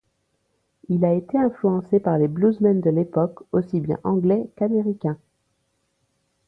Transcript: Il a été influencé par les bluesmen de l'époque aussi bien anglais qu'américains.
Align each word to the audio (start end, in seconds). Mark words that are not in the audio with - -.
Il 0.89 1.05
a 1.05 1.13
été 1.13 1.37
influencé 1.37 1.99
par 1.99 2.17
les 2.17 2.27
bluesmen 2.27 2.81
de 2.81 2.89
l'époque 2.89 3.41
aussi 3.51 3.79
bien 3.79 3.99
anglais 4.03 4.49
qu'américains. 4.55 5.19